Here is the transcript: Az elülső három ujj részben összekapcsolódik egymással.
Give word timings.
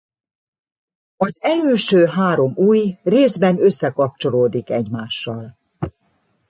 Az 1.17 1.37
elülső 1.41 2.05
három 2.05 2.53
ujj 2.55 2.89
részben 3.03 3.61
összekapcsolódik 3.63 4.69
egymással. 4.69 5.57